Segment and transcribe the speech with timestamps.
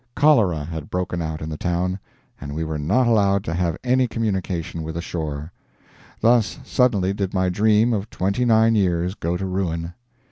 [0.15, 1.99] Cholera had broken out in the town,
[2.39, 5.51] and we were not allowed to have any communication with the shore.
[6.21, 9.93] Thus suddenly did my dream of twenty nine years go to ruin.